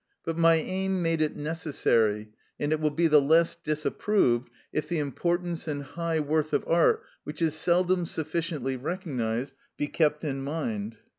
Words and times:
But 0.25 0.35
my 0.35 0.55
aim 0.55 1.03
made 1.03 1.21
it 1.21 1.35
necessary, 1.35 2.29
and 2.59 2.73
it 2.73 2.79
will 2.79 2.89
be 2.89 3.05
the 3.05 3.21
less 3.21 3.55
disapproved 3.55 4.49
if 4.73 4.89
the 4.89 4.97
importance 4.97 5.67
and 5.67 5.83
high 5.83 6.19
worth 6.19 6.53
of 6.53 6.67
art, 6.67 7.03
which 7.23 7.39
is 7.39 7.53
seldom 7.53 8.07
sufficiently 8.07 8.77
recognised, 8.77 9.53
be 9.77 9.87
kept 9.87 10.23
in 10.23 10.43
mind. 10.43 10.97